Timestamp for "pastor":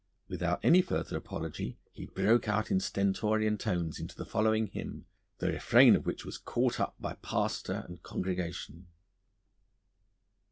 7.21-7.85